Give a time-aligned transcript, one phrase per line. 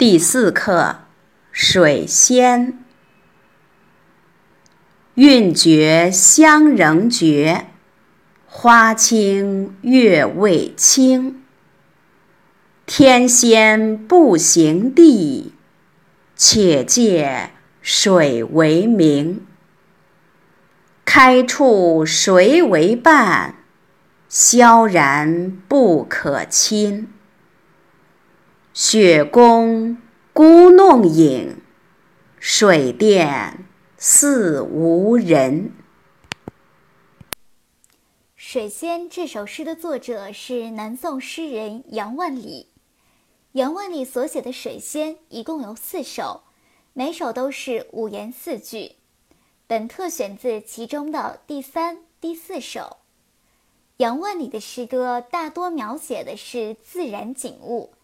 [0.00, 1.00] 第四课，
[1.52, 2.78] 水仙。
[5.16, 7.66] 韵绝香仍绝，
[8.46, 11.42] 花清月未清。
[12.86, 15.52] 天仙不行地，
[16.34, 17.50] 且借
[17.82, 19.44] 水为名。
[21.04, 23.56] 开处谁为伴？
[24.30, 27.12] 萧然不可亲。
[28.72, 29.98] 雪宫
[30.32, 31.60] 孤弄影，
[32.38, 33.66] 水殿
[33.98, 35.72] 似无人。
[38.36, 42.68] 《水仙》这首诗的作者是南宋诗人杨万里。
[43.52, 46.42] 杨万里所写的《水仙》一共有四首，
[46.92, 48.92] 每首都是五言四句。
[49.66, 52.98] 本特选自其中的第三、第四首。
[53.96, 57.94] 杨万里的诗歌大多描写的是自然景物。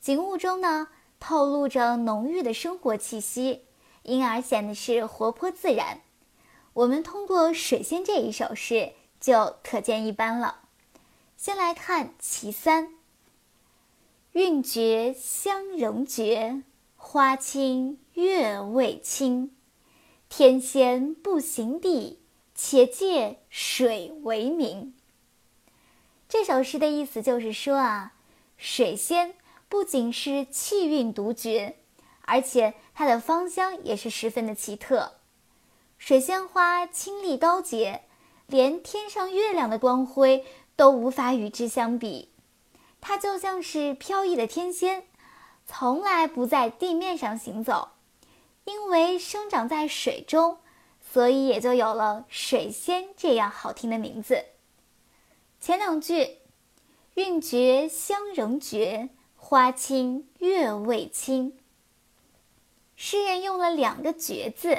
[0.00, 3.66] 景物中呢，透露着浓郁的生活气息，
[4.02, 6.00] 因而显得是活泼自然。
[6.72, 10.60] 我们通过《水仙》这一首诗就可见一斑了。
[11.36, 12.94] 先来看其三：
[14.32, 16.62] 韵绝香仍绝，
[16.96, 19.54] 花清月未清。
[20.30, 22.20] 天仙不行地，
[22.54, 24.94] 且借水为名。
[26.26, 28.14] 这首诗的意思就是说啊，
[28.56, 29.34] 水仙。
[29.70, 31.76] 不仅是气韵独绝，
[32.22, 35.12] 而且它的芳香也是十分的奇特。
[35.96, 38.02] 水仙花清丽高洁，
[38.48, 42.32] 连天上月亮的光辉都无法与之相比。
[43.00, 45.04] 它就像是飘逸的天仙，
[45.66, 47.90] 从来不在地面上行走。
[48.64, 50.58] 因为生长在水中，
[51.12, 54.46] 所以也就有了水仙这样好听的名字。
[55.60, 56.38] 前两句，
[57.14, 59.10] 韵绝香仍绝。
[59.50, 61.58] 花清月未清。
[62.94, 64.78] 诗人用了两个“绝”字，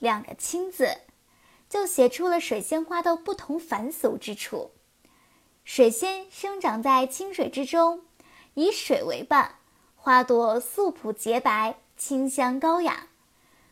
[0.00, 1.02] 两个“清”字，
[1.68, 4.72] 就写出了水仙花的不同凡俗之处。
[5.62, 8.02] 水仙生长在清水之中，
[8.54, 9.54] 以水为伴，
[9.94, 13.06] 花朵素朴洁白，清香高雅。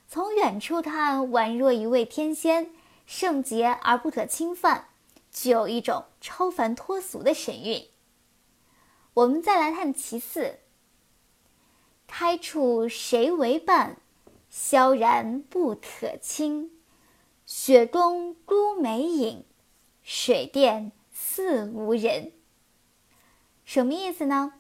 [0.06, 2.70] 从远处看，宛若一位天仙，
[3.04, 4.86] 圣洁而不可侵犯，
[5.32, 7.88] 具有一种超凡脱俗的神韵。
[9.16, 10.58] 我们再来看其四。
[12.06, 13.96] 开处谁为伴？
[14.50, 16.70] 萧然不可亲。
[17.46, 19.46] 雪宫孤梅影，
[20.02, 22.32] 水殿似无人。
[23.64, 24.52] 什么意思呢？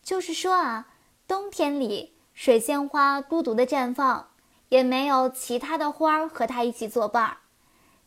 [0.00, 0.94] 就是说啊，
[1.26, 4.30] 冬天里水仙花孤独的绽放，
[4.68, 7.38] 也没有其他的花儿和它一起作伴儿，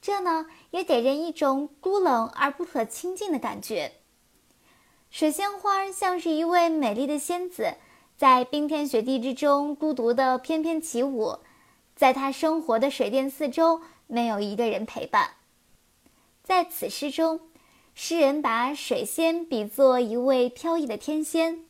[0.02, 3.96] 这呢也给人一种孤冷而不可亲近的感觉。
[5.10, 7.76] 水仙花像是一位美丽的仙子，
[8.16, 11.40] 在冰天雪地之中孤独地翩翩起舞，
[11.96, 15.32] 在她生活的水殿四周没有一个人陪伴。
[16.44, 17.40] 在此诗中，
[17.96, 21.66] 诗人把水仙比作一位飘逸的天仙，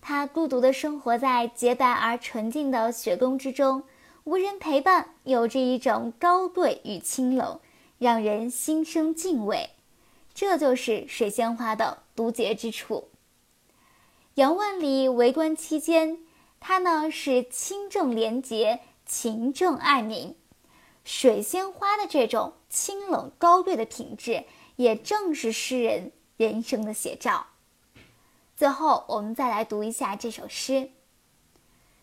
[0.00, 3.82] 她孤独地生活在洁白而纯净的雪宫之中，
[4.22, 7.58] 无人陪伴，有着一种高贵与清冷，
[7.98, 9.70] 让人心生敬畏。
[10.34, 13.08] 这就是水仙花的独绝之处。
[14.34, 16.18] 杨万里为官期间，
[16.58, 20.34] 他呢是清正廉洁、勤政爱民。
[21.04, 24.44] 水仙花的这种清冷高贵的品质，
[24.74, 27.46] 也正是诗人人生的写照。
[28.56, 30.90] 最后，我们再来读一下这首诗：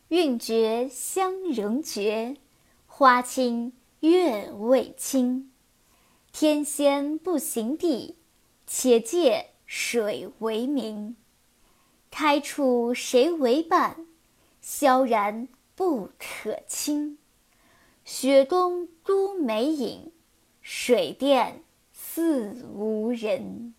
[0.08, 2.38] 韵绝香仍绝，
[2.88, 5.52] 花清月未清。
[6.31, 8.16] 天仙不行地。
[8.74, 11.18] 且借水为名，
[12.09, 14.08] 开处谁为伴？
[14.62, 17.18] 萧然不可亲。
[18.06, 20.14] 雪宫孤梅影，
[20.62, 23.76] 水殿似无人。